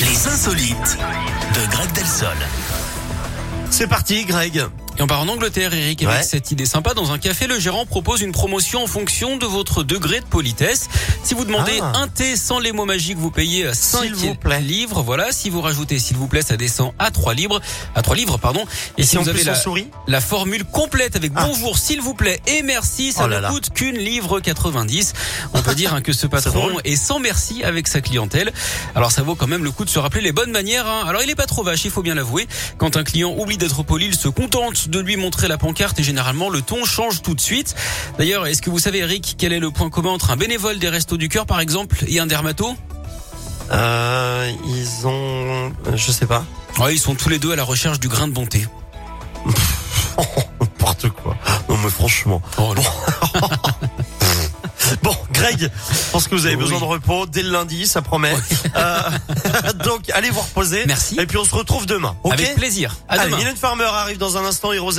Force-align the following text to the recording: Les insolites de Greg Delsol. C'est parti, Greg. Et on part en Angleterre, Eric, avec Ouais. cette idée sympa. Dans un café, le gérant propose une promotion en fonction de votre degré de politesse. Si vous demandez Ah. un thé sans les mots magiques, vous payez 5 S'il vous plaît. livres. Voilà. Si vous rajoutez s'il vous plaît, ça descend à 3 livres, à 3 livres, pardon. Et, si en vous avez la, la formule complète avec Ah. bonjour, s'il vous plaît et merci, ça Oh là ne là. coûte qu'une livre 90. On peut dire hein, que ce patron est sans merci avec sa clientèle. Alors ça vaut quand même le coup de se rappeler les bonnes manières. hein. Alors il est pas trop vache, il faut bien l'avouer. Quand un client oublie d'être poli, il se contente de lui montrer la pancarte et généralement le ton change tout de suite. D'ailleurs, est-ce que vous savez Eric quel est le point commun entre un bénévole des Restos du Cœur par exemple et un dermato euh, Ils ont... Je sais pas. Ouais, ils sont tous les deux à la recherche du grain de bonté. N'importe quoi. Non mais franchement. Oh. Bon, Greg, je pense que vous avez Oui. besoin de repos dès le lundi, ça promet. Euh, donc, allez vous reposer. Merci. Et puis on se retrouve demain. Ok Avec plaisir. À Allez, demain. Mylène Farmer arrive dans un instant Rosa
Les 0.00 0.26
insolites 0.28 0.98
de 1.54 1.70
Greg 1.70 1.92
Delsol. 1.92 2.36
C'est 3.70 3.86
parti, 3.86 4.24
Greg. 4.24 4.64
Et 5.00 5.02
on 5.02 5.06
part 5.06 5.22
en 5.22 5.28
Angleterre, 5.28 5.72
Eric, 5.72 6.02
avec 6.02 6.14
Ouais. 6.18 6.22
cette 6.22 6.50
idée 6.50 6.66
sympa. 6.66 6.92
Dans 6.92 7.10
un 7.10 7.16
café, 7.16 7.46
le 7.46 7.58
gérant 7.58 7.86
propose 7.86 8.20
une 8.20 8.32
promotion 8.32 8.82
en 8.84 8.86
fonction 8.86 9.38
de 9.38 9.46
votre 9.46 9.82
degré 9.82 10.20
de 10.20 10.26
politesse. 10.26 10.88
Si 11.24 11.32
vous 11.32 11.46
demandez 11.46 11.78
Ah. 11.80 11.92
un 12.00 12.06
thé 12.08 12.36
sans 12.36 12.58
les 12.58 12.72
mots 12.72 12.84
magiques, 12.84 13.16
vous 13.16 13.30
payez 13.30 13.72
5 13.72 14.02
S'il 14.02 14.14
vous 14.14 14.34
plaît. 14.34 14.60
livres. 14.60 15.00
Voilà. 15.02 15.32
Si 15.32 15.48
vous 15.48 15.62
rajoutez 15.62 15.98
s'il 15.98 16.18
vous 16.18 16.26
plaît, 16.28 16.42
ça 16.42 16.58
descend 16.58 16.92
à 16.98 17.10
3 17.10 17.32
livres, 17.32 17.62
à 17.94 18.02
3 18.02 18.14
livres, 18.14 18.36
pardon. 18.36 18.62
Et, 18.98 19.02
si 19.04 19.16
en 19.16 19.22
vous 19.22 19.30
avez 19.30 19.42
la, 19.42 19.54
la 20.06 20.20
formule 20.20 20.64
complète 20.64 21.16
avec 21.16 21.32
Ah. 21.34 21.46
bonjour, 21.46 21.78
s'il 21.78 22.02
vous 22.02 22.12
plaît 22.12 22.38
et 22.46 22.60
merci, 22.62 23.12
ça 23.12 23.22
Oh 23.24 23.28
là 23.28 23.36
ne 23.38 23.40
là. 23.44 23.48
coûte 23.48 23.70
qu'une 23.72 23.96
livre 23.96 24.38
90. 24.40 25.14
On 25.54 25.62
peut 25.62 25.74
dire 25.74 25.94
hein, 25.94 26.02
que 26.02 26.12
ce 26.12 26.26
patron 26.26 26.78
est 26.84 26.96
sans 26.96 27.20
merci 27.20 27.64
avec 27.64 27.88
sa 27.88 28.02
clientèle. 28.02 28.52
Alors 28.94 29.12
ça 29.12 29.22
vaut 29.22 29.34
quand 29.34 29.46
même 29.46 29.64
le 29.64 29.70
coup 29.70 29.86
de 29.86 29.90
se 29.90 29.98
rappeler 29.98 30.20
les 30.20 30.32
bonnes 30.32 30.50
manières. 30.52 30.86
hein. 30.86 31.04
Alors 31.06 31.22
il 31.22 31.30
est 31.30 31.34
pas 31.34 31.46
trop 31.46 31.62
vache, 31.62 31.86
il 31.86 31.90
faut 31.90 32.02
bien 32.02 32.14
l'avouer. 32.14 32.46
Quand 32.76 32.98
un 32.98 33.02
client 33.04 33.34
oublie 33.34 33.56
d'être 33.56 33.82
poli, 33.82 34.04
il 34.08 34.14
se 34.14 34.28
contente 34.28 34.88
de 34.90 35.00
lui 35.00 35.16
montrer 35.16 35.48
la 35.48 35.56
pancarte 35.58 35.98
et 35.98 36.02
généralement 36.02 36.50
le 36.50 36.60
ton 36.62 36.84
change 36.84 37.22
tout 37.22 37.34
de 37.34 37.40
suite. 37.40 37.74
D'ailleurs, 38.18 38.46
est-ce 38.46 38.60
que 38.62 38.70
vous 38.70 38.78
savez 38.78 38.98
Eric 38.98 39.36
quel 39.38 39.52
est 39.52 39.58
le 39.60 39.70
point 39.70 39.90
commun 39.90 40.10
entre 40.10 40.30
un 40.30 40.36
bénévole 40.36 40.78
des 40.78 40.88
Restos 40.88 41.16
du 41.16 41.28
Cœur 41.28 41.46
par 41.46 41.60
exemple 41.60 41.96
et 42.06 42.18
un 42.20 42.26
dermato 42.26 42.74
euh, 43.72 44.50
Ils 44.66 45.06
ont... 45.06 45.72
Je 45.94 46.10
sais 46.12 46.26
pas. 46.26 46.44
Ouais, 46.78 46.94
ils 46.94 46.98
sont 46.98 47.14
tous 47.14 47.28
les 47.28 47.38
deux 47.38 47.52
à 47.52 47.56
la 47.56 47.64
recherche 47.64 48.00
du 48.00 48.08
grain 48.08 48.28
de 48.28 48.32
bonté. 48.32 48.66
N'importe 50.60 51.08
quoi. 51.10 51.36
Non 51.68 51.76
mais 51.78 51.90
franchement. 51.90 52.42
Oh. 52.58 52.74
Bon, 55.02 55.14
Greg, 55.32 55.70
je 55.70 56.10
pense 56.10 56.26
que 56.26 56.34
vous 56.34 56.46
avez 56.46 56.56
Oui. 56.56 56.62
besoin 56.62 56.80
de 56.80 56.84
repos 56.84 57.24
dès 57.26 57.42
le 57.42 57.50
lundi, 57.50 57.86
ça 57.86 58.02
promet. 58.02 58.34
Euh, 58.74 59.00
donc, 59.90 60.08
allez 60.10 60.30
vous 60.30 60.40
reposer. 60.40 60.84
Merci. 60.86 61.18
Et 61.20 61.26
puis 61.26 61.36
on 61.36 61.44
se 61.44 61.54
retrouve 61.54 61.84
demain. 61.84 62.14
Ok 62.22 62.32
Avec 62.34 62.54
plaisir. 62.54 62.96
À 63.08 63.14
Allez, 63.14 63.24
demain. 63.24 63.38
Mylène 63.38 63.56
Farmer 63.56 63.84
arrive 63.84 64.18
dans 64.18 64.36
un 64.36 64.44
instant 64.44 64.68
Rosa 64.70 64.80